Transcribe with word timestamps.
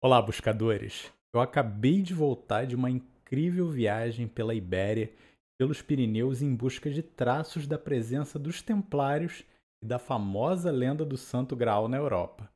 Olá, 0.00 0.22
buscadores! 0.22 1.12
Eu 1.34 1.40
acabei 1.40 2.02
de 2.02 2.14
voltar 2.14 2.64
de 2.64 2.76
uma 2.76 2.88
incrível 2.88 3.68
viagem 3.68 4.28
pela 4.28 4.54
Ibéria, 4.54 5.12
pelos 5.58 5.82
Pirineus, 5.82 6.40
em 6.40 6.54
busca 6.54 6.88
de 6.88 7.02
traços 7.02 7.66
da 7.66 7.76
presença 7.76 8.38
dos 8.38 8.62
Templários 8.62 9.44
e 9.82 9.86
da 9.86 9.98
famosa 9.98 10.70
lenda 10.70 11.04
do 11.04 11.16
Santo 11.16 11.56
Graal 11.56 11.88
na 11.88 11.96
Europa. 11.96 12.48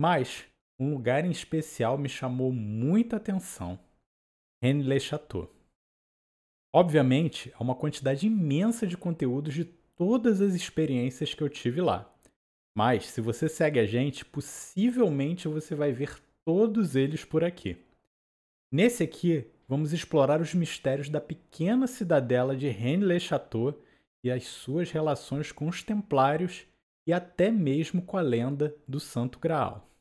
Mas 0.00 0.46
um 0.80 0.94
lugar 0.94 1.26
em 1.26 1.30
especial 1.30 1.98
me 1.98 2.08
chamou 2.08 2.50
muita 2.50 3.16
atenção: 3.16 3.78
Rennes-le-Château. 4.64 5.54
Obviamente, 6.74 7.52
há 7.54 7.62
uma 7.62 7.76
quantidade 7.76 8.26
imensa 8.26 8.86
de 8.86 8.96
conteúdos 8.96 9.52
de 9.52 9.66
todas 9.94 10.40
as 10.40 10.54
experiências 10.54 11.34
que 11.34 11.42
eu 11.42 11.50
tive 11.50 11.82
lá. 11.82 12.10
Mas, 12.74 13.08
se 13.08 13.20
você 13.20 13.46
segue 13.46 13.78
a 13.78 13.84
gente, 13.84 14.24
possivelmente 14.24 15.46
você 15.48 15.74
vai 15.74 15.92
ver 15.92 16.31
todos 16.44 16.96
eles 16.96 17.24
por 17.24 17.44
aqui. 17.44 17.76
Nesse 18.70 19.02
aqui, 19.02 19.46
vamos 19.68 19.92
explorar 19.92 20.40
os 20.40 20.54
mistérios 20.54 21.08
da 21.08 21.20
pequena 21.20 21.86
cidadela 21.86 22.56
de 22.56 22.68
Rennes-le-Château 22.68 23.78
e 24.24 24.30
as 24.30 24.44
suas 24.44 24.90
relações 24.90 25.52
com 25.52 25.68
os 25.68 25.82
templários 25.82 26.66
e 27.06 27.12
até 27.12 27.50
mesmo 27.50 28.02
com 28.02 28.16
a 28.16 28.22
lenda 28.22 28.74
do 28.86 29.00
Santo 29.00 29.38
Graal. 29.38 29.91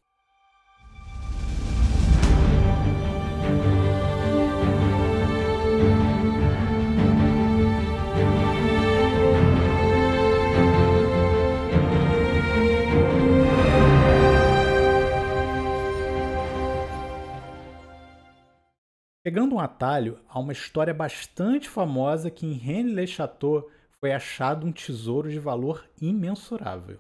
Pegando 19.32 19.56
um 19.56 19.60
atalho, 19.62 20.20
há 20.28 20.38
uma 20.38 20.52
história 20.52 20.94
bastante 20.94 21.70
famosa 21.70 22.30
que 22.30 22.46
em 22.46 22.52
Rennes-le-Château 22.52 23.72
foi 23.98 24.12
achado 24.12 24.68
um 24.68 24.74
tesouro 24.74 25.30
de 25.30 25.40
valor 25.40 25.90
imensurável. 26.02 27.00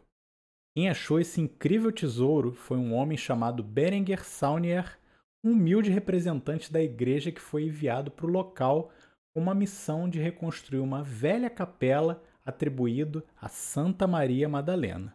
Quem 0.74 0.90
achou 0.90 1.20
esse 1.20 1.42
incrível 1.42 1.92
tesouro 1.92 2.54
foi 2.54 2.78
um 2.78 2.94
homem 2.94 3.18
chamado 3.18 3.62
Berenguer 3.62 4.24
Saunier, 4.24 4.98
um 5.44 5.52
humilde 5.52 5.92
representante 5.92 6.72
da 6.72 6.82
igreja 6.82 7.34
que 7.34 7.42
foi 7.42 7.66
enviado 7.66 8.10
para 8.10 8.26
o 8.26 8.32
local 8.32 8.94
com 9.34 9.42
uma 9.42 9.54
missão 9.54 10.08
de 10.10 10.18
reconstruir 10.18 10.80
uma 10.80 11.04
velha 11.04 11.50
capela 11.50 12.24
atribuído 12.46 13.22
a 13.42 13.50
Santa 13.50 14.08
Maria 14.08 14.48
Madalena. 14.48 15.14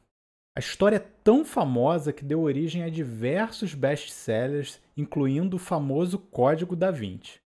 A 0.57 0.59
história 0.59 0.97
é 0.97 1.07
tão 1.23 1.45
famosa 1.45 2.15
que 2.15 2.25
deu 2.25 2.41
origem 2.41 2.83
a 2.83 2.89
diversos 2.89 3.75
best-sellers, 3.75 4.81
incluindo 4.97 5.57
o 5.57 5.59
famoso 5.59 6.19
Código 6.19 6.75
da 6.75 6.91
Vinci. 6.91 7.39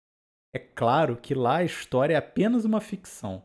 É 0.54 0.60
claro 0.60 1.16
que 1.16 1.34
lá 1.34 1.56
a 1.56 1.64
história 1.64 2.14
é 2.14 2.16
apenas 2.16 2.64
uma 2.64 2.80
ficção, 2.80 3.42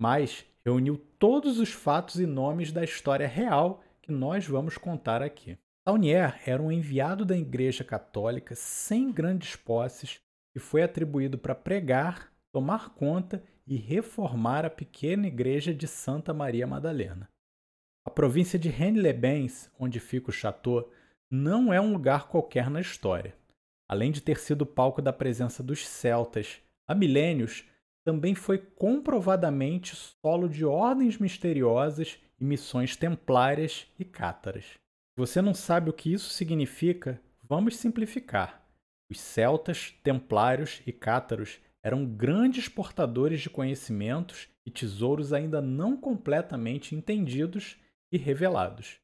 mas 0.00 0.46
reuniu 0.64 0.96
todos 1.18 1.58
os 1.58 1.72
fatos 1.72 2.20
e 2.20 2.26
nomes 2.26 2.70
da 2.70 2.84
história 2.84 3.26
real 3.26 3.82
que 4.00 4.12
nós 4.12 4.46
vamos 4.46 4.78
contar 4.78 5.22
aqui. 5.22 5.58
Saunier 5.84 6.40
era 6.46 6.62
um 6.62 6.70
enviado 6.70 7.24
da 7.24 7.36
Igreja 7.36 7.82
Católica 7.82 8.54
sem 8.54 9.10
grandes 9.10 9.56
posses 9.56 10.20
e 10.54 10.60
foi 10.60 10.84
atribuído 10.84 11.36
para 11.36 11.56
pregar, 11.56 12.32
tomar 12.52 12.90
conta 12.90 13.42
e 13.66 13.74
reformar 13.76 14.64
a 14.64 14.70
pequena 14.70 15.26
igreja 15.26 15.74
de 15.74 15.88
Santa 15.88 16.32
Maria 16.32 16.64
Madalena. 16.64 17.28
A 18.04 18.10
província 18.10 18.58
de 18.58 18.68
Rennes-les-Bains, 18.68 19.70
onde 19.78 20.00
fica 20.00 20.30
o 20.30 20.32
chateau, 20.32 20.90
não 21.30 21.72
é 21.72 21.80
um 21.80 21.92
lugar 21.92 22.28
qualquer 22.28 22.70
na 22.70 22.80
história. 22.80 23.34
Além 23.86 24.10
de 24.10 24.20
ter 24.20 24.38
sido 24.38 24.64
palco 24.64 25.02
da 25.02 25.12
presença 25.12 25.62
dos 25.62 25.86
celtas 25.86 26.60
há 26.88 26.94
milênios, 26.94 27.64
também 28.04 28.34
foi 28.34 28.58
comprovadamente 28.58 29.94
solo 29.94 30.48
de 30.48 30.64
ordens 30.64 31.18
misteriosas 31.18 32.18
e 32.40 32.44
missões 32.44 32.96
templárias 32.96 33.86
e 33.98 34.04
cátaras. 34.04 34.64
Se 34.64 35.16
você 35.16 35.42
não 35.42 35.52
sabe 35.52 35.90
o 35.90 35.92
que 35.92 36.12
isso 36.12 36.30
significa, 36.30 37.20
vamos 37.42 37.76
simplificar. 37.76 38.66
Os 39.10 39.20
celtas, 39.20 39.94
templários 40.02 40.80
e 40.86 40.92
cátaros 40.92 41.60
eram 41.82 42.06
grandes 42.06 42.68
portadores 42.68 43.40
de 43.40 43.50
conhecimentos 43.50 44.48
e 44.64 44.70
tesouros 44.70 45.32
ainda 45.32 45.60
não 45.60 45.96
completamente 45.96 46.94
entendidos 46.94 47.76
e 48.12 48.18
revelados. 48.18 48.98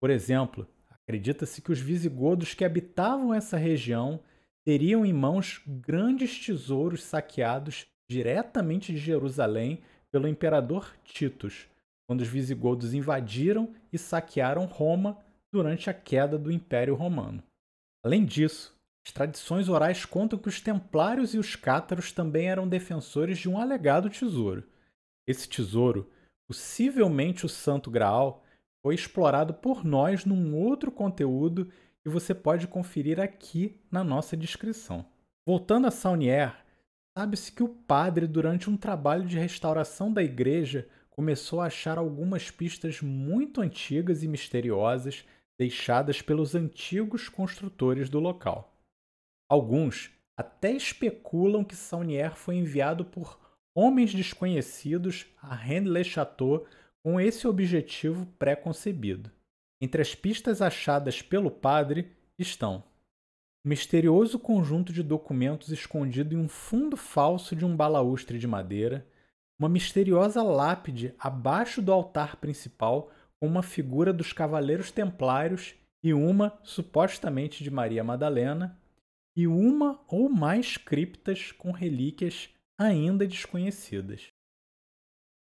Por 0.00 0.10
exemplo, 0.10 0.66
acredita-se 0.90 1.62
que 1.62 1.72
os 1.72 1.78
visigodos 1.78 2.54
que 2.54 2.64
habitavam 2.64 3.32
essa 3.32 3.56
região 3.56 4.20
teriam 4.64 5.04
em 5.04 5.12
mãos 5.12 5.60
grandes 5.66 6.44
tesouros 6.44 7.02
saqueados 7.02 7.86
diretamente 8.08 8.92
de 8.92 8.98
Jerusalém 8.98 9.80
pelo 10.10 10.28
imperador 10.28 10.92
Titus, 11.04 11.66
quando 12.06 12.20
os 12.20 12.28
visigodos 12.28 12.94
invadiram 12.94 13.74
e 13.92 13.98
saquearam 13.98 14.66
Roma 14.66 15.18
durante 15.50 15.88
a 15.88 15.94
queda 15.94 16.38
do 16.38 16.50
Império 16.50 16.94
Romano. 16.94 17.42
Além 18.04 18.24
disso, 18.24 18.76
as 19.06 19.12
tradições 19.12 19.68
orais 19.68 20.04
contam 20.04 20.38
que 20.38 20.48
os 20.48 20.60
templários 20.60 21.34
e 21.34 21.38
os 21.38 21.56
cátaros 21.56 22.12
também 22.12 22.48
eram 22.48 22.68
defensores 22.68 23.38
de 23.38 23.48
um 23.48 23.58
alegado 23.58 24.10
tesouro. 24.10 24.64
Esse 25.26 25.48
tesouro 25.48 26.10
Possivelmente 26.52 27.46
o 27.46 27.48
Santo 27.48 27.90
Graal 27.90 28.44
foi 28.82 28.94
explorado 28.94 29.54
por 29.54 29.86
nós 29.86 30.26
num 30.26 30.54
outro 30.54 30.92
conteúdo 30.92 31.72
que 32.02 32.10
você 32.10 32.34
pode 32.34 32.68
conferir 32.68 33.18
aqui 33.18 33.80
na 33.90 34.04
nossa 34.04 34.36
descrição. 34.36 35.06
Voltando 35.46 35.86
a 35.86 35.90
Saunier, 35.90 36.54
sabe-se 37.16 37.50
que 37.52 37.62
o 37.62 37.70
padre, 37.70 38.26
durante 38.26 38.68
um 38.68 38.76
trabalho 38.76 39.24
de 39.24 39.38
restauração 39.38 40.12
da 40.12 40.22
igreja, 40.22 40.86
começou 41.08 41.62
a 41.62 41.68
achar 41.68 41.96
algumas 41.96 42.50
pistas 42.50 43.00
muito 43.00 43.62
antigas 43.62 44.22
e 44.22 44.28
misteriosas 44.28 45.24
deixadas 45.58 46.20
pelos 46.20 46.54
antigos 46.54 47.30
construtores 47.30 48.10
do 48.10 48.20
local. 48.20 48.76
Alguns 49.48 50.10
até 50.36 50.70
especulam 50.70 51.64
que 51.64 51.74
Saunier 51.74 52.34
foi 52.34 52.56
enviado 52.56 53.06
por 53.06 53.40
homens 53.74 54.14
desconhecidos 54.14 55.26
a 55.40 55.54
Rennes-le-Château 55.54 56.66
com 57.02 57.20
esse 57.20 57.46
objetivo 57.46 58.26
pré-concebido. 58.38 59.30
Entre 59.80 60.00
as 60.00 60.14
pistas 60.14 60.62
achadas 60.62 61.20
pelo 61.20 61.50
padre 61.50 62.12
estão 62.38 62.84
um 63.64 63.68
misterioso 63.68 64.38
conjunto 64.38 64.92
de 64.92 65.02
documentos 65.02 65.70
escondido 65.70 66.34
em 66.34 66.38
um 66.38 66.48
fundo 66.48 66.96
falso 66.96 67.54
de 67.54 67.64
um 67.64 67.76
balaustre 67.76 68.38
de 68.38 68.46
madeira, 68.46 69.06
uma 69.58 69.68
misteriosa 69.68 70.42
lápide 70.42 71.14
abaixo 71.18 71.80
do 71.80 71.92
altar 71.92 72.36
principal 72.36 73.10
com 73.38 73.46
uma 73.46 73.62
figura 73.62 74.12
dos 74.12 74.32
cavaleiros 74.32 74.90
templários 74.90 75.74
e 76.02 76.12
uma, 76.12 76.58
supostamente, 76.62 77.62
de 77.62 77.70
Maria 77.70 78.02
Madalena, 78.02 78.76
e 79.36 79.46
uma 79.46 80.00
ou 80.08 80.28
mais 80.28 80.76
criptas 80.76 81.52
com 81.52 81.70
relíquias 81.70 82.50
ainda 82.78 83.26
desconhecidas. 83.26 84.32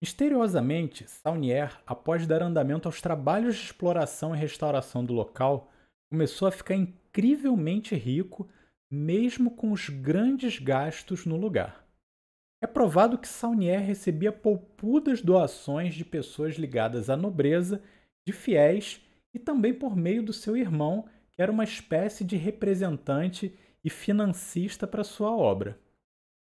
Misteriosamente, 0.00 1.08
Saunier, 1.08 1.80
após 1.86 2.26
dar 2.26 2.42
andamento 2.42 2.86
aos 2.86 3.00
trabalhos 3.00 3.56
de 3.56 3.64
exploração 3.64 4.34
e 4.34 4.38
restauração 4.38 5.04
do 5.04 5.14
local, 5.14 5.72
começou 6.10 6.46
a 6.46 6.52
ficar 6.52 6.74
incrivelmente 6.74 7.94
rico, 7.94 8.48
mesmo 8.90 9.50
com 9.50 9.72
os 9.72 9.88
grandes 9.88 10.58
gastos 10.58 11.24
no 11.24 11.36
lugar. 11.36 11.86
É 12.62 12.66
provado 12.66 13.18
que 13.18 13.28
Saunier 13.28 13.80
recebia 13.80 14.32
poupudas 14.32 15.22
doações 15.22 15.94
de 15.94 16.04
pessoas 16.04 16.56
ligadas 16.56 17.10
à 17.10 17.16
nobreza, 17.16 17.82
de 18.26 18.32
fiéis 18.32 19.00
e 19.34 19.38
também 19.38 19.74
por 19.74 19.96
meio 19.96 20.22
do 20.22 20.32
seu 20.32 20.56
irmão, 20.56 21.08
que 21.32 21.42
era 21.42 21.52
uma 21.52 21.64
espécie 21.64 22.24
de 22.24 22.36
representante 22.36 23.56
e 23.84 23.90
financista 23.90 24.86
para 24.86 25.04
sua 25.04 25.30
obra. 25.30 25.78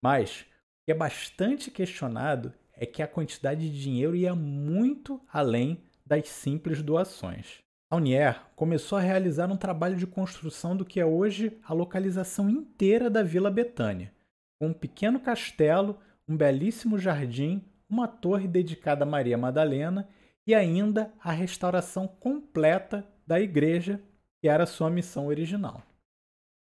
Mas 0.03 0.47
que 0.87 0.93
é 0.93 0.95
bastante 0.95 1.69
questionado 1.69 2.55
é 2.73 2.87
que 2.87 3.03
a 3.03 3.09
quantidade 3.09 3.69
de 3.69 3.83
dinheiro 3.83 4.15
ia 4.15 4.37
muito 4.37 5.21
além 5.33 5.83
das 6.07 6.29
simples 6.29 6.81
doações. 6.81 7.59
Saunier 7.93 8.41
começou 8.55 8.97
a 8.97 9.01
realizar 9.01 9.51
um 9.51 9.57
trabalho 9.57 9.97
de 9.97 10.07
construção 10.07 10.77
do 10.77 10.85
que 10.85 11.01
é 11.01 11.05
hoje 11.05 11.59
a 11.65 11.75
localização 11.75 12.49
inteira 12.49 13.11
da 13.11 13.25
Vila 13.25 13.51
Betânia, 13.51 14.13
com 14.61 14.69
um 14.69 14.73
pequeno 14.73 15.19
castelo, 15.19 15.99
um 16.29 16.37
belíssimo 16.37 16.99
jardim, 16.99 17.65
uma 17.89 18.07
torre 18.07 18.47
dedicada 18.47 19.05
a 19.05 19.09
Maria 19.09 19.37
Madalena 19.37 20.09
e 20.47 20.55
ainda 20.55 21.13
a 21.21 21.33
restauração 21.33 22.07
completa 22.07 23.05
da 23.27 23.41
igreja, 23.41 24.01
que 24.41 24.49
era 24.49 24.67
sua 24.67 24.89
missão 24.89 25.27
original. 25.27 25.83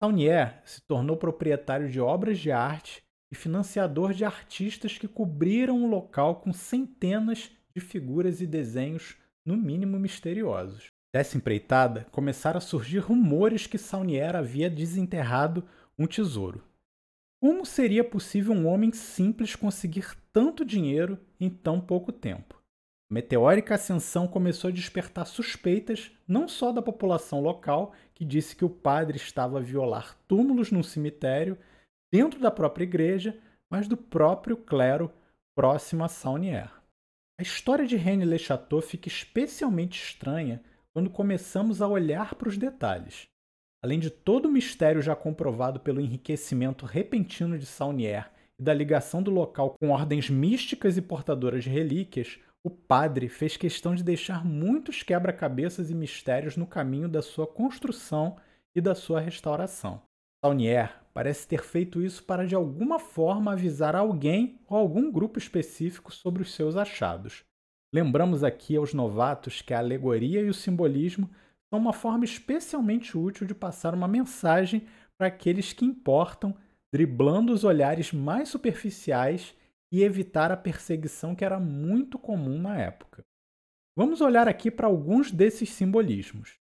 Saunier 0.02 0.62
se 0.66 0.82
tornou 0.82 1.16
proprietário 1.16 1.88
de 1.90 2.00
obras 2.00 2.40
de 2.40 2.52
arte 2.52 3.04
e 3.32 3.36
financiador 3.36 4.14
de 4.14 4.26
artistas 4.26 4.98
que 4.98 5.08
cobriram 5.08 5.84
o 5.84 5.88
local 5.88 6.38
com 6.38 6.52
centenas 6.52 7.52
de 7.76 7.82
figuras 7.82 8.42
e 8.42 8.48
desenhos, 8.48 9.18
no 9.46 9.56
mínimo 9.56 10.00
misteriosos. 10.00 10.88
Dessa 11.14 11.38
empreitada, 11.38 12.06
começaram 12.12 12.60
a 12.60 12.62
surgir 12.62 13.00
rumores 13.00 13.66
que 13.66 13.78
Saunier 13.78 14.36
havia 14.36 14.70
desenterrado 14.70 15.64
um 15.98 16.06
tesouro. 16.06 16.64
Como 17.42 17.66
seria 17.66 18.04
possível 18.04 18.54
um 18.54 18.68
homem 18.68 18.92
simples 18.92 19.56
conseguir 19.56 20.16
tanto 20.32 20.66
dinheiro 20.66 21.18
em 21.40 21.50
tão 21.50 21.80
pouco 21.80 22.12
tempo? 22.12 22.62
A 23.10 23.14
meteórica 23.14 23.74
ascensão 23.74 24.28
começou 24.28 24.68
a 24.68 24.74
despertar 24.74 25.26
suspeitas 25.26 26.12
não 26.28 26.48
só 26.48 26.72
da 26.72 26.82
população 26.82 27.42
local, 27.42 27.94
que 28.14 28.24
disse 28.24 28.56
que 28.56 28.66
o 28.66 28.70
padre 28.70 29.18
estava 29.18 29.58
a 29.58 29.62
violar 29.62 30.16
túmulos 30.28 30.70
num 30.70 30.84
cemitério 30.84 31.58
dentro 32.12 32.40
da 32.40 32.52
própria 32.52 32.84
igreja, 32.84 33.38
mas 33.70 33.88
do 33.88 33.96
próprio 33.96 34.58
clero 34.58 35.12
próximo 35.56 36.04
a 36.04 36.08
Saunier. 36.08 36.72
A 37.40 37.42
história 37.42 37.86
de 37.86 37.96
René 37.96 38.26
Le 38.26 38.38
Chateau 38.38 38.82
fica 38.82 39.08
especialmente 39.08 40.02
estranha 40.02 40.62
quando 40.94 41.10
começamos 41.10 41.82
a 41.82 41.88
olhar 41.88 42.36
para 42.36 42.50
os 42.50 42.58
detalhes. 42.58 43.28
Além 43.82 44.00
de 44.00 44.10
todo 44.10 44.48
o 44.48 44.52
mistério 44.52 45.02
já 45.02 45.16
comprovado 45.16 45.80
pelo 45.80 46.02
enriquecimento 46.02 46.86
repentino 46.86 47.58
de 47.58 47.66
Saunier 47.66 48.30
e 48.60 48.64
da 48.64 48.74
ligação 48.74 49.24
do 49.24 49.32
local 49.32 49.76
com 49.80 49.92
ordens 49.92 50.30
místicas 50.30 50.98
e 50.98 51.02
portadoras 51.02 51.64
de 51.64 51.70
relíquias, 51.70 52.40
o 52.62 52.70
padre 52.70 53.30
fez 53.30 53.56
questão 53.56 53.96
de 53.96 54.04
deixar 54.04 54.44
muitos 54.44 55.02
quebra-cabeças 55.02 55.90
e 55.90 55.96
mistérios 55.96 56.58
no 56.58 56.68
caminho 56.68 57.08
da 57.08 57.22
sua 57.22 57.48
construção 57.48 58.36
e 58.76 58.82
da 58.82 58.94
sua 58.94 59.22
restauração. 59.22 60.02
Saunier 60.44 60.94
parece 61.20 61.46
ter 61.46 61.66
feito 61.66 62.02
isso 62.02 62.24
para 62.24 62.48
de 62.48 62.56
alguma 62.56 62.98
forma 62.98 63.52
avisar 63.52 63.94
alguém 63.94 64.58
ou 64.70 64.78
algum 64.78 65.12
grupo 65.12 65.38
específico 65.38 66.14
sobre 66.14 66.42
os 66.42 66.54
seus 66.54 66.78
achados. 66.78 67.44
Lembramos 67.94 68.42
aqui 68.42 68.78
aos 68.78 68.94
novatos 68.94 69.62
que 69.62 69.74
a 69.74 69.80
alegoria 69.80 70.40
e 70.40 70.48
o 70.48 70.54
simbolismo 70.54 71.30
são 71.70 71.78
uma 71.78 71.92
forma 71.92 72.24
especialmente 72.24 73.18
útil 73.18 73.46
de 73.46 73.54
passar 73.54 73.94
uma 73.94 74.08
mensagem 74.08 74.88
para 75.18 75.28
aqueles 75.28 75.74
que 75.74 75.84
importam, 75.84 76.56
driblando 76.90 77.52
os 77.52 77.66
olhares 77.66 78.14
mais 78.14 78.48
superficiais 78.48 79.54
e 79.92 80.04
evitar 80.04 80.54
a 80.54 80.56
perseguição 80.56 81.36
que 81.36 81.44
era 81.44 81.60
muito 81.60 82.18
comum 82.18 82.62
na 82.62 82.80
época. 82.80 83.26
Vamos 83.94 84.22
olhar 84.22 84.48
aqui 84.48 84.72
para 84.72 84.88
alguns 84.88 85.34
desses 85.34 85.70
simbolismos. 85.70 86.58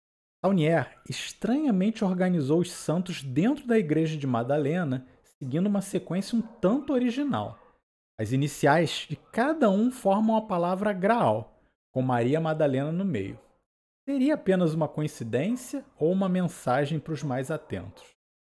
Saunier 0.45 0.99
estranhamente 1.09 2.05
organizou 2.05 2.61
os 2.61 2.71
santos 2.71 3.23
dentro 3.23 3.67
da 3.67 3.79
igreja 3.79 4.15
de 4.15 4.27
Madalena, 4.27 5.07
seguindo 5.39 5.69
uma 5.69 5.81
sequência 5.81 6.37
um 6.37 6.43
tanto 6.43 6.93
original. 6.93 7.59
As 8.21 8.31
iniciais 8.31 9.07
de 9.09 9.17
cada 9.17 9.71
um 9.71 9.91
formam 9.91 10.37
a 10.37 10.43
palavra 10.43 10.93
Graal, 10.93 11.59
com 11.91 12.03
Maria 12.03 12.43
Madalena 12.43 12.93
no 12.93 13.07
meio. 13.07 13.41
Seria 14.07 14.35
apenas 14.35 14.75
uma 14.75 14.87
coincidência 14.87 15.83
ou 15.99 16.13
uma 16.13 16.29
mensagem 16.29 16.99
para 16.99 17.15
os 17.15 17.23
mais 17.23 17.51
atentos? 17.51 18.05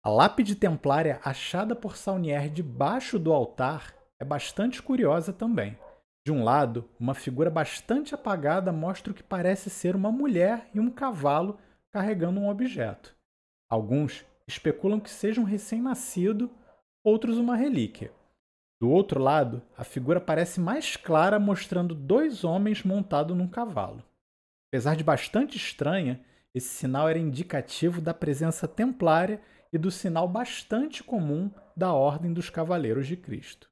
A 0.04 0.10
lápide 0.10 0.56
templária 0.56 1.22
achada 1.24 1.76
por 1.76 1.96
Saunier 1.96 2.50
debaixo 2.50 3.20
do 3.20 3.32
altar 3.32 3.94
é 4.20 4.26
bastante 4.26 4.82
curiosa 4.82 5.32
também. 5.32 5.78
De 6.26 6.32
um 6.32 6.44
lado, 6.44 6.90
uma 7.00 7.14
figura 7.14 7.52
bastante 7.52 8.16
apagada 8.16 8.72
mostra 8.72 9.12
o 9.12 9.16
que 9.16 9.22
parece 9.22 9.70
ser 9.70 9.96
uma 9.96 10.12
mulher 10.12 10.72
e 10.74 10.80
um 10.80 10.90
cavalo 10.90 11.60
carregando 11.94 12.40
um 12.40 12.50
objeto. 12.50 13.16
Alguns 13.70 14.26
especulam 14.48 15.00
que 15.00 15.12
seja 15.12 15.40
um 15.40 15.44
recém-nascido, 15.44 16.50
outros 17.04 17.38
uma 17.38 17.56
relíquia. 17.56 18.12
Do 18.82 18.90
outro 18.90 19.22
lado, 19.22 19.62
a 19.78 19.84
figura 19.84 20.20
parece 20.20 20.60
mais 20.60 20.98
clara, 20.98 21.40
mostrando 21.40 21.94
dois 21.94 22.44
homens 22.44 22.84
montados 22.84 23.38
num 23.38 23.48
cavalo. 23.48 24.04
Apesar 24.70 24.96
de 24.96 25.04
bastante 25.04 25.56
estranha, 25.56 26.20
esse 26.54 26.70
sinal 26.70 27.08
era 27.08 27.20
indicativo 27.20 28.02
da 28.02 28.14
presença 28.14 28.68
templária 28.68 29.40
e 29.72 29.78
do 29.78 29.92
sinal 29.92 30.28
bastante 30.28 31.04
comum 31.04 31.52
da 31.78 31.94
Ordem 31.94 32.34
dos 32.34 32.50
Cavaleiros 32.50 33.08
de 33.08 33.16
Cristo. 33.16 33.70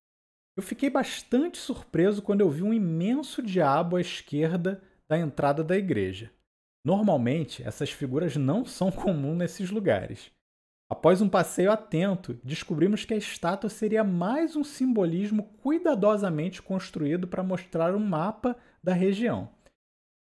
Eu 0.56 0.62
fiquei 0.62 0.90
bastante 0.90 1.58
surpreso 1.58 2.22
quando 2.22 2.42
eu 2.42 2.50
vi 2.50 2.62
um 2.62 2.74
imenso 2.74 3.42
diabo 3.42 3.96
à 3.96 4.02
esquerda 4.02 4.82
da 5.10 5.18
entrada 5.18 5.64
da 5.64 5.76
igreja. 5.76 6.32
Normalmente, 6.84 7.64
essas 7.64 7.92
figuras 7.92 8.36
não 8.36 8.66
são 8.66 8.90
comuns 8.92 9.38
nesses 9.38 9.70
lugares. 9.70 10.32
Após 10.92 11.22
um 11.22 11.30
passeio 11.30 11.72
atento, 11.72 12.38
descobrimos 12.44 13.06
que 13.06 13.14
a 13.14 13.18
estátua 13.18 13.70
seria 13.70 14.04
mais 14.04 14.58
um 14.58 14.64
simbolismo 14.64 15.44
cuidadosamente 15.64 16.62
construído 16.62 17.28
para 17.28 17.42
mostrar 17.42 17.96
um 17.96 18.06
mapa 18.06 18.58
da 18.84 18.94
região. 18.94 19.50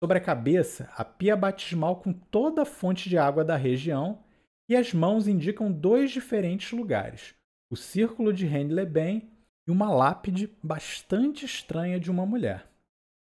Sobre 0.02 0.20
a 0.20 0.22
cabeça, 0.22 0.88
a 0.96 1.04
pia 1.04 1.36
batismal 1.36 1.96
com 1.96 2.14
toda 2.14 2.62
a 2.62 2.66
fonte 2.66 3.10
de 3.10 3.18
água 3.18 3.44
da 3.44 3.56
região, 3.56 4.24
e 4.70 4.76
as 4.76 4.94
mãos 4.94 5.28
indicam 5.28 5.72
dois 5.72 6.12
diferentes 6.12 6.72
lugares: 6.72 7.34
o 7.72 7.76
círculo 7.76 8.32
de 8.32 8.46
Rennes-les-Bains 8.46 9.24
e 9.68 9.72
uma 9.72 9.92
lápide 9.92 10.56
bastante 10.62 11.46
estranha 11.46 12.00
de 12.00 12.12
uma 12.12 12.28
mulher. 12.28 12.69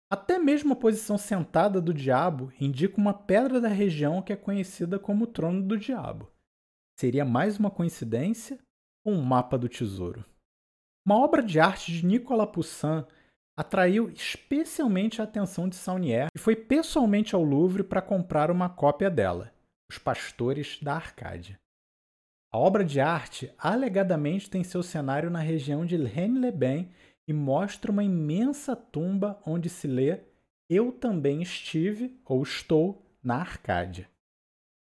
Até 0.09 0.39
mesmo 0.39 0.73
a 0.73 0.75
posição 0.75 1.17
sentada 1.17 1.81
do 1.81 1.93
diabo 1.93 2.51
indica 2.59 2.97
uma 2.97 3.13
pedra 3.13 3.59
da 3.59 3.67
região 3.67 4.21
que 4.21 4.31
é 4.31 4.37
conhecida 4.37 4.97
como 4.97 5.25
o 5.25 5.27
Trono 5.27 5.61
do 5.61 5.77
Diabo. 5.77 6.31
Seria 6.97 7.25
mais 7.25 7.59
uma 7.59 7.69
coincidência 7.69 8.57
ou 9.05 9.13
um 9.13 9.21
mapa 9.21 9.57
do 9.57 9.67
tesouro? 9.67 10.25
Uma 11.05 11.17
obra 11.17 11.43
de 11.43 11.59
arte 11.59 11.91
de 11.91 12.05
Nicolas 12.05 12.49
Poussin 12.49 13.05
atraiu 13.57 14.09
especialmente 14.09 15.19
a 15.19 15.25
atenção 15.25 15.67
de 15.67 15.75
Saunier 15.75 16.27
e 16.33 16.39
foi 16.39 16.55
pessoalmente 16.55 17.35
ao 17.35 17.43
Louvre 17.43 17.83
para 17.83 18.01
comprar 18.01 18.49
uma 18.49 18.69
cópia 18.69 19.09
dela, 19.09 19.53
Os 19.91 19.97
Pastores 19.97 20.79
da 20.81 20.95
Arcádia. 20.95 21.59
A 22.53 22.57
obra 22.57 22.85
de 22.85 23.01
arte 23.01 23.53
alegadamente 23.57 24.49
tem 24.49 24.63
seu 24.63 24.81
cenário 24.81 25.29
na 25.29 25.39
região 25.39 25.85
de 25.85 25.97
Rennes-les-Bains 25.97 26.87
e 27.27 27.33
mostra 27.33 27.91
uma 27.91 28.03
imensa 28.03 28.75
tumba 28.75 29.41
onde 29.45 29.69
se 29.69 29.87
lê 29.87 30.21
Eu 30.69 30.91
também 30.91 31.41
estive 31.41 32.19
ou 32.25 32.41
estou 32.41 33.05
na 33.21 33.35
Arcádia. 33.35 34.09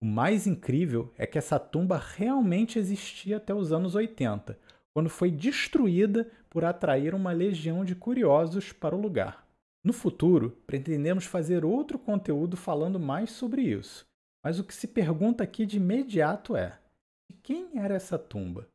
O 0.01 0.05
mais 0.05 0.45
incrível 0.45 1.11
é 1.17 1.25
que 1.25 1.37
essa 1.37 1.59
tumba 1.59 1.97
realmente 1.97 2.77
existia 2.77 3.37
até 3.37 3.53
os 3.53 3.71
anos 3.71 3.95
80, 3.95 4.57
quando 4.93 5.09
foi 5.09 5.31
destruída 5.31 6.29
por 6.49 6.63
atrair 6.63 7.15
uma 7.15 7.31
legião 7.31 7.83
de 7.83 7.95
curiosos 7.95 8.71
para 8.71 8.95
o 8.95 9.01
lugar. 9.01 9.45
No 9.83 9.93
futuro, 9.93 10.51
pretendemos 10.65 11.25
fazer 11.25 11.65
outro 11.65 11.97
conteúdo 11.97 12.55
falando 12.55 12.99
mais 12.99 13.31
sobre 13.31 13.61
isso, 13.61 14.05
mas 14.43 14.59
o 14.59 14.63
que 14.63 14.73
se 14.73 14.87
pergunta 14.87 15.43
aqui 15.43 15.65
de 15.65 15.77
imediato 15.77 16.55
é: 16.55 16.79
de 17.29 17.37
quem 17.41 17.79
era 17.79 17.95
essa 17.95 18.17
tumba? 18.17 18.67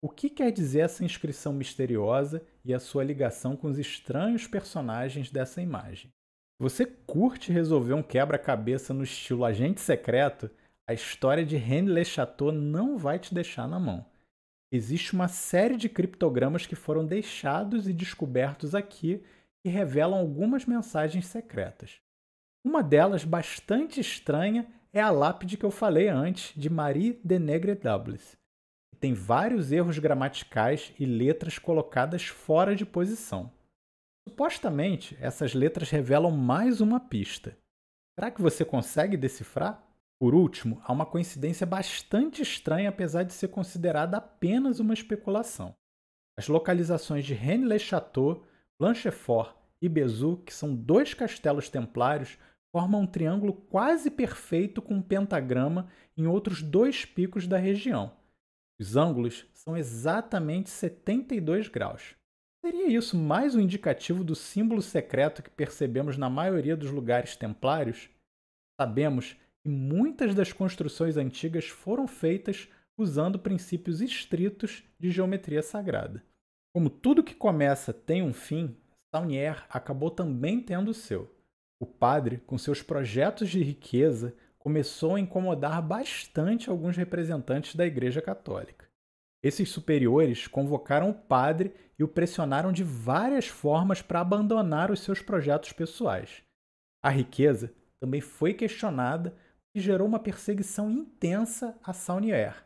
O 0.00 0.08
que 0.08 0.30
quer 0.30 0.52
dizer 0.52 0.80
essa 0.80 1.04
inscrição 1.04 1.52
misteriosa 1.52 2.42
e 2.68 2.74
a 2.74 2.78
sua 2.78 3.02
ligação 3.02 3.56
com 3.56 3.66
os 3.66 3.78
estranhos 3.78 4.46
personagens 4.46 5.28
dessa 5.30 5.60
imagem? 5.60 6.12
Você 6.60 6.86
curte 6.86 7.50
resolver 7.50 7.94
um 7.94 8.02
quebra-cabeça 8.02 8.94
no 8.94 9.02
estilo 9.02 9.44
agente 9.44 9.80
secreto, 9.80 10.48
a 10.88 10.94
história 10.94 11.44
de 11.44 11.56
René 11.56 11.90
Le 11.90 12.04
Chateau 12.04 12.52
não 12.52 12.96
vai 12.96 13.18
te 13.18 13.34
deixar 13.34 13.66
na 13.66 13.80
mão 13.80 14.06
existe 14.70 15.14
uma 15.14 15.28
série 15.28 15.76
de 15.76 15.88
criptogramas 15.88 16.66
que 16.66 16.74
foram 16.74 17.04
deixados 17.04 17.88
e 17.88 17.92
descobertos 17.92 18.74
aqui 18.74 19.22
que 19.62 19.70
revelam 19.70 20.18
algumas 20.18 20.66
mensagens 20.66 21.26
secretas. 21.26 22.00
Uma 22.64 22.82
delas, 22.82 23.24
bastante 23.24 24.00
estranha, 24.00 24.66
é 24.92 25.00
a 25.00 25.10
lápide 25.10 25.56
que 25.56 25.64
eu 25.64 25.70
falei 25.70 26.08
antes, 26.08 26.52
de 26.56 26.68
Marie 26.68 27.18
de 27.24 27.38
Negre 27.38 27.74
Doubles. 27.74 28.36
Tem 29.00 29.14
vários 29.14 29.70
erros 29.70 29.98
gramaticais 29.98 30.92
e 30.98 31.06
letras 31.06 31.58
colocadas 31.58 32.26
fora 32.26 32.74
de 32.74 32.84
posição. 32.84 33.52
Supostamente, 34.28 35.16
essas 35.20 35.54
letras 35.54 35.88
revelam 35.88 36.32
mais 36.32 36.80
uma 36.80 36.98
pista. 36.98 37.56
Será 38.18 38.30
que 38.30 38.42
você 38.42 38.64
consegue 38.64 39.16
decifrar? 39.16 39.82
Por 40.20 40.34
último, 40.34 40.82
há 40.84 40.92
uma 40.92 41.06
coincidência 41.06 41.64
bastante 41.64 42.42
estranha, 42.42 42.88
apesar 42.88 43.22
de 43.22 43.32
ser 43.32 43.48
considerada 43.48 44.16
apenas 44.16 44.80
uma 44.80 44.92
especulação. 44.92 45.72
As 46.36 46.48
localizações 46.48 47.24
de 47.24 47.34
Rennes-le-Château, 47.34 48.44
Blanchefort 48.80 49.54
e 49.80 49.88
Bezout, 49.88 50.42
que 50.42 50.52
são 50.52 50.74
dois 50.74 51.14
castelos 51.14 51.68
templários, 51.68 52.36
formam 52.72 53.02
um 53.02 53.06
triângulo 53.06 53.52
quase 53.52 54.10
perfeito 54.10 54.82
com 54.82 54.94
um 54.94 55.02
pentagrama 55.02 55.88
em 56.16 56.26
outros 56.26 56.62
dois 56.62 57.04
picos 57.04 57.46
da 57.46 57.56
região. 57.56 58.17
Os 58.80 58.96
ângulos 58.96 59.44
são 59.52 59.76
exatamente 59.76 60.70
72 60.70 61.68
graus. 61.68 62.14
Seria 62.64 62.88
isso 62.88 63.16
mais 63.16 63.54
um 63.54 63.60
indicativo 63.60 64.22
do 64.22 64.34
símbolo 64.34 64.82
secreto 64.82 65.42
que 65.42 65.50
percebemos 65.50 66.16
na 66.16 66.30
maioria 66.30 66.76
dos 66.76 66.90
lugares 66.90 67.36
templários? 67.36 68.08
Sabemos 68.80 69.36
e 69.64 69.68
muitas 69.68 70.34
das 70.34 70.52
construções 70.52 71.16
antigas 71.16 71.66
foram 71.66 72.06
feitas 72.06 72.68
usando 72.96 73.38
princípios 73.38 74.00
estritos 74.00 74.84
de 74.98 75.10
geometria 75.10 75.62
sagrada. 75.62 76.22
Como 76.74 76.88
tudo 76.88 77.24
que 77.24 77.34
começa 77.34 77.92
tem 77.92 78.22
um 78.22 78.32
fim, 78.32 78.76
Saunier 79.14 79.64
acabou 79.70 80.10
também 80.10 80.60
tendo 80.60 80.90
o 80.90 80.94
seu. 80.94 81.32
O 81.80 81.86
padre, 81.86 82.38
com 82.38 82.58
seus 82.58 82.82
projetos 82.82 83.48
de 83.48 83.62
riqueza, 83.62 84.34
começou 84.58 85.14
a 85.14 85.20
incomodar 85.20 85.80
bastante 85.80 86.68
alguns 86.68 86.96
representantes 86.96 87.74
da 87.74 87.86
Igreja 87.86 88.20
Católica. 88.20 88.88
Esses 89.42 89.70
superiores 89.70 90.46
convocaram 90.46 91.10
o 91.10 91.14
padre 91.14 91.72
e 91.98 92.02
o 92.02 92.08
pressionaram 92.08 92.72
de 92.72 92.82
várias 92.82 93.46
formas 93.46 94.02
para 94.02 94.20
abandonar 94.20 94.90
os 94.90 95.00
seus 95.00 95.22
projetos 95.22 95.72
pessoais. 95.72 96.42
A 97.02 97.08
riqueza 97.08 97.72
também 98.00 98.20
foi 98.20 98.54
questionada 98.54 99.36
e 99.74 99.80
gerou 99.80 100.06
uma 100.06 100.18
perseguição 100.18 100.90
intensa 100.90 101.78
a 101.82 101.92
Saunier. 101.92 102.64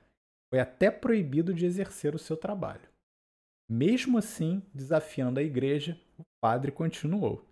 Foi 0.50 0.60
até 0.60 0.90
proibido 0.90 1.52
de 1.52 1.66
exercer 1.66 2.14
o 2.14 2.18
seu 2.18 2.36
trabalho. 2.36 2.88
Mesmo 3.70 4.18
assim, 4.18 4.62
desafiando 4.74 5.40
a 5.40 5.42
igreja, 5.42 5.98
o 6.18 6.22
padre 6.40 6.70
continuou. 6.70 7.46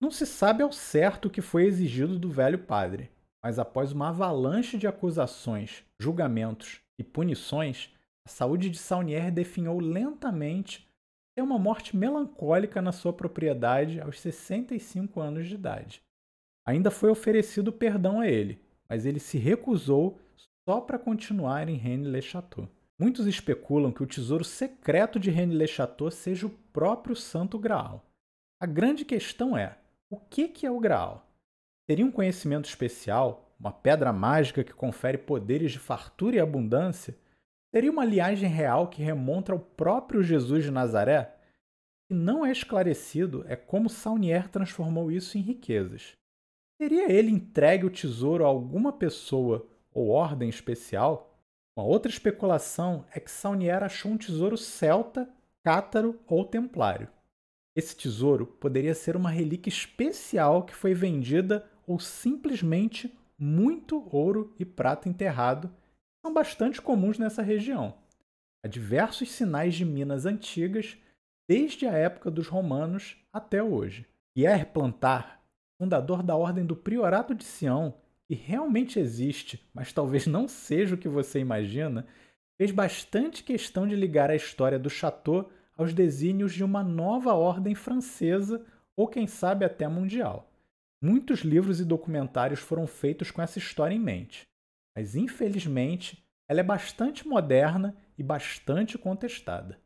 Não 0.00 0.10
se 0.10 0.26
sabe 0.26 0.62
ao 0.62 0.72
certo 0.72 1.26
o 1.26 1.30
que 1.30 1.40
foi 1.40 1.64
exigido 1.64 2.18
do 2.18 2.30
velho 2.30 2.58
padre, 2.58 3.10
mas 3.44 3.58
após 3.58 3.92
uma 3.92 4.08
avalanche 4.08 4.78
de 4.78 4.86
acusações, 4.86 5.84
julgamentos 6.00 6.80
e 6.98 7.04
punições, 7.04 7.92
a 8.26 8.30
saúde 8.30 8.70
de 8.70 8.78
Saunier 8.78 9.30
definhou 9.30 9.78
lentamente 9.80 10.88
até 11.30 11.42
uma 11.42 11.58
morte 11.58 11.94
melancólica 11.94 12.80
na 12.80 12.90
sua 12.90 13.12
propriedade 13.12 14.00
aos 14.00 14.18
65 14.18 15.20
anos 15.20 15.46
de 15.46 15.56
idade. 15.56 16.02
Ainda 16.66 16.90
foi 16.90 17.10
oferecido 17.10 17.70
perdão 17.70 18.20
a 18.20 18.26
ele, 18.26 18.58
mas 18.88 19.04
ele 19.04 19.20
se 19.20 19.36
recusou 19.36 20.18
só 20.66 20.80
para 20.80 20.98
continuar 20.98 21.68
em 21.68 21.76
Rennes-le-Château. 21.76 22.66
Muitos 22.98 23.26
especulam 23.26 23.92
que 23.92 24.02
o 24.02 24.06
tesouro 24.06 24.42
secreto 24.44 25.20
de 25.20 25.30
Rennes-le-Château 25.30 26.10
seja 26.10 26.46
o 26.46 26.50
próprio 26.72 27.14
Santo 27.14 27.58
Graal. 27.58 28.06
A 28.58 28.64
grande 28.64 29.04
questão 29.04 29.54
é: 29.54 29.76
o 30.08 30.16
que 30.16 30.64
é 30.64 30.70
o 30.70 30.80
Graal? 30.80 31.33
Seria 31.86 32.06
um 32.06 32.10
conhecimento 32.10 32.66
especial, 32.66 33.54
uma 33.60 33.70
pedra 33.70 34.12
mágica 34.12 34.64
que 34.64 34.72
confere 34.72 35.18
poderes 35.18 35.72
de 35.72 35.78
fartura 35.78 36.36
e 36.36 36.40
abundância? 36.40 37.14
Seria 37.74 37.90
uma 37.90 38.04
liagem 38.04 38.48
real 38.48 38.88
que 38.88 39.02
remonta 39.02 39.52
ao 39.52 39.58
próprio 39.58 40.22
Jesus 40.22 40.64
de 40.64 40.70
Nazaré? 40.70 41.36
Que 42.08 42.14
não 42.14 42.44
é 42.44 42.50
esclarecido 42.50 43.44
é 43.46 43.54
como 43.54 43.90
Saunier 43.90 44.48
transformou 44.48 45.10
isso 45.10 45.36
em 45.36 45.42
riquezas. 45.42 46.16
Teria 46.78 47.10
ele 47.12 47.30
entregue 47.30 47.84
o 47.84 47.90
tesouro 47.90 48.44
a 48.44 48.48
alguma 48.48 48.92
pessoa 48.92 49.66
ou 49.92 50.08
ordem 50.08 50.48
especial? 50.48 51.38
Uma 51.76 51.86
outra 51.86 52.10
especulação 52.10 53.04
é 53.12 53.20
que 53.20 53.30
Saunier 53.30 53.82
achou 53.82 54.12
um 54.12 54.16
tesouro 54.16 54.56
celta, 54.56 55.28
cátaro 55.62 56.18
ou 56.26 56.44
templário. 56.44 57.08
Esse 57.76 57.96
tesouro 57.96 58.46
poderia 58.46 58.94
ser 58.94 59.16
uma 59.16 59.30
relíquia 59.30 59.68
especial 59.68 60.64
que 60.64 60.74
foi 60.74 60.94
vendida 60.94 61.68
ou 61.86 61.98
simplesmente 61.98 63.12
muito 63.38 64.08
ouro 64.14 64.54
e 64.58 64.64
prata 64.64 65.08
enterrado, 65.08 65.70
são 66.24 66.32
bastante 66.32 66.80
comuns 66.80 67.18
nessa 67.18 67.42
região. 67.42 67.94
Há 68.64 68.68
diversos 68.68 69.30
sinais 69.30 69.74
de 69.74 69.84
minas 69.84 70.24
antigas, 70.24 70.96
desde 71.46 71.86
a 71.86 71.92
época 71.92 72.30
dos 72.30 72.48
romanos 72.48 73.16
até 73.32 73.62
hoje. 73.62 74.06
Pierre 74.34 74.64
Plantar, 74.64 75.42
fundador 75.78 76.22
da 76.22 76.34
Ordem 76.34 76.64
do 76.64 76.74
Priorato 76.74 77.34
de 77.34 77.44
Sião, 77.44 77.94
que 78.26 78.34
realmente 78.34 78.98
existe, 78.98 79.62
mas 79.74 79.92
talvez 79.92 80.26
não 80.26 80.48
seja 80.48 80.94
o 80.94 80.98
que 80.98 81.08
você 81.08 81.38
imagina, 81.38 82.06
fez 82.56 82.70
bastante 82.70 83.44
questão 83.44 83.86
de 83.86 83.94
ligar 83.94 84.30
a 84.30 84.36
história 84.36 84.78
do 84.78 84.88
Chateau 84.88 85.50
aos 85.76 85.92
desígnios 85.92 86.54
de 86.54 86.64
uma 86.64 86.82
nova 86.82 87.34
ordem 87.34 87.74
francesa 87.74 88.64
ou, 88.96 89.08
quem 89.08 89.26
sabe, 89.26 89.64
até 89.64 89.86
mundial. 89.88 90.50
Muitos 91.04 91.40
livros 91.40 91.80
e 91.80 91.84
documentários 91.84 92.60
foram 92.60 92.86
feitos 92.86 93.30
com 93.30 93.42
essa 93.42 93.58
história 93.58 93.94
em 93.94 94.00
mente, 94.00 94.48
mas 94.96 95.14
infelizmente 95.14 96.24
ela 96.48 96.60
é 96.60 96.62
bastante 96.62 97.28
moderna 97.28 97.94
e 98.16 98.22
bastante 98.22 98.96
contestada. 98.96 99.78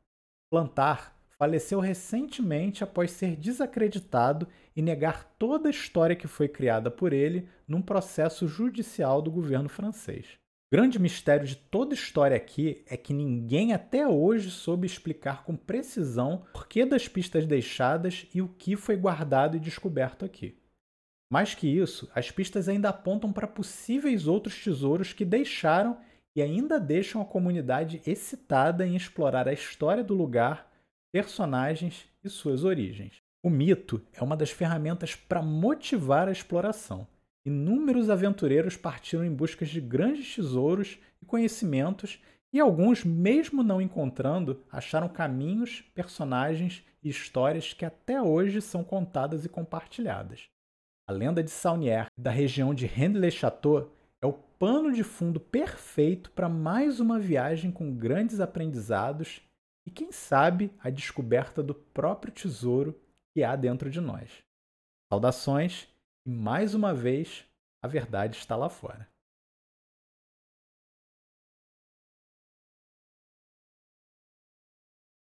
Plantar 0.49 1.21
faleceu 1.37 1.81
recentemente 1.81 2.85
após 2.85 3.11
ser 3.11 3.35
desacreditado 3.35 4.47
e 4.77 4.81
negar 4.81 5.25
toda 5.37 5.69
a 5.69 5.73
história 5.73 6.15
que 6.15 6.29
foi 6.29 6.47
criada 6.47 6.89
por 6.89 7.13
ele 7.13 7.49
num 7.67 7.83
processo 7.83 8.47
judicial 8.47 9.21
do 9.21 9.29
governo 9.29 9.69
francês. 9.69 10.39
O 10.71 10.77
grande 10.77 11.01
mistério 11.01 11.49
de 11.49 11.57
toda 11.57 11.95
a 11.95 11.99
história 11.99 12.37
aqui 12.37 12.85
é 12.87 12.97
que 12.97 13.13
ninguém 13.13 13.73
até 13.73 14.07
hoje 14.07 14.53
soube 14.53 14.87
explicar 14.87 15.43
com 15.43 15.57
precisão 15.57 16.35
o 16.35 16.53
porquê 16.53 16.87
das 16.87 17.09
pistas 17.09 17.45
deixadas 17.45 18.29
e 18.33 18.41
o 18.41 18.47
que 18.47 18.77
foi 18.77 18.97
guardado 18.97 19.57
e 19.57 19.61
descoberto 19.61 20.25
aqui. 20.25 20.57
Mais 21.31 21.55
que 21.55 21.67
isso, 21.67 22.11
as 22.15 22.31
pistas 22.31 22.69
ainda 22.69 22.89
apontam 22.89 23.33
para 23.33 23.47
possíveis 23.47 24.27
outros 24.27 24.63
tesouros 24.63 25.13
que 25.13 25.25
deixaram 25.25 25.99
e 26.35 26.41
ainda 26.41 26.81
deixam 26.81 27.21
a 27.21 27.25
comunidade 27.25 28.01
excitada 28.07 28.87
em 28.87 28.97
explorar 28.97 29.49
a 29.49 29.53
história 29.53 30.03
do 30.03 30.15
lugar 30.15 30.71
personagens 31.13 32.07
e 32.23 32.29
suas 32.29 32.65
origens. 32.65 33.23
O 33.43 33.51
mito 33.51 34.03
é 34.13 34.23
uma 34.23 34.37
das 34.37 34.51
ferramentas 34.51 35.15
para 35.15 35.43
motivar 35.43 36.29
a 36.29 36.33
exploração. 36.33 37.07
Inúmeros 37.47 38.11
aventureiros 38.11 38.77
partiram 38.77 39.25
em 39.25 39.35
busca 39.35 39.65
de 39.65 39.81
grandes 39.81 40.35
tesouros 40.35 40.99
e 41.23 41.27
conhecimentos, 41.27 42.21
e 42.53 42.61
alguns, 42.61 43.05
mesmo 43.05 43.63
não 43.63 43.81
encontrando, 43.81 44.63
acharam 44.71 45.09
caminhos, 45.09 45.83
personagens 45.95 46.85
e 47.03 47.09
histórias 47.09 47.73
que 47.73 47.85
até 47.85 48.21
hoje 48.21 48.61
são 48.61 48.83
contadas 48.83 49.45
e 49.45 49.49
compartilhadas. 49.49 50.49
A 51.09 51.13
lenda 51.13 51.43
de 51.43 51.51
Saunier, 51.51 52.09
da 52.19 52.31
região 52.31 52.75
de 52.75 52.85
Rennes-le-Château, 52.85 53.91
é 54.21 54.27
o 54.27 54.35
pano 54.35 54.93
de 54.93 55.03
fundo 55.03 55.41
perfeito 55.41 56.31
para 56.33 56.51
mais 56.51 57.01
uma 57.01 57.19
viagem 57.19 57.73
com 57.73 57.97
grandes 57.97 58.41
aprendizados 58.41 59.41
e, 59.87 59.91
quem 59.91 60.13
sabe, 60.13 60.71
a 60.79 60.91
descoberta 60.91 61.63
do 61.63 61.75
próprio 61.75 62.31
tesouro 62.31 62.95
que 63.35 63.43
há 63.43 63.57
dentro 63.57 63.89
de 63.89 64.03
nós. 64.03 64.45
Saudações 65.11 65.89
e, 66.27 66.31
mais 66.31 66.75
uma 66.75 66.93
vez, 66.93 67.47
a 67.83 67.89
verdade 67.89 68.37
está 68.37 68.55
lá 68.55 68.69
fora. 68.69 69.09